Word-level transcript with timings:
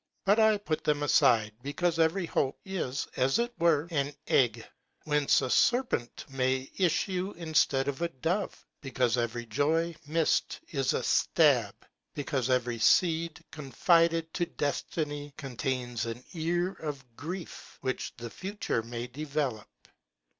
But 0.25 0.39
I 0.39 0.57
put 0.57 0.83
them 0.83 1.03
aside, 1.03 1.51
because 1.61 1.99
every 1.99 2.25
hope 2.25 2.59
is, 2.65 3.07
as 3.17 3.37
it 3.37 3.53
were, 3.59 3.87
an 3.91 4.15
egg 4.25 4.65
whence 5.03 5.43
a 5.43 5.49
serpent 5.51 6.25
may 6.27 6.71
issue 6.77 7.35
instead 7.37 7.87
of 7.87 8.01
a 8.01 8.09
dove, 8.09 8.65
because 8.81 9.15
every 9.15 9.45
joy 9.45 9.95
missed 10.07 10.59
is 10.69 10.93
a 10.93 11.03
stab; 11.03 11.75
because 12.15 12.49
every 12.49 12.79
seed 12.79 13.43
con 13.51 13.71
fided 13.71 14.25
to 14.33 14.47
destiny 14.47 15.35
contains 15.37 16.07
an 16.07 16.23
ear 16.33 16.71
of 16.71 17.15
grief 17.15 17.77
which 17.81 18.11
the 18.17 18.31
future 18.31 18.81
may 18.81 19.05
develop. 19.05 19.69